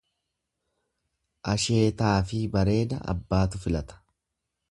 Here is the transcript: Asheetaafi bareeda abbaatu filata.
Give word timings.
Asheetaafi 1.51 2.41
bareeda 2.57 3.01
abbaatu 3.15 3.65
filata. 3.67 4.01